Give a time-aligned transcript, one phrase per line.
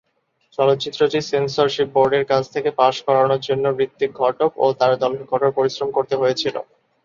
[0.57, 5.89] চলচ্চিত্রটি সেন্সরশিপ বোর্ডের কাছ থেকে পাস করানোর জন্য ঋত্বিক ঘটক ও তাঁর দলকে কঠোর পরিশ্রম
[5.97, 6.55] করতে হয়েছিল।